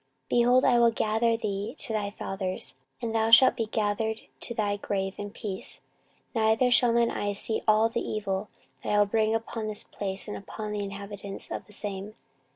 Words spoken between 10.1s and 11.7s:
and upon the inhabitants of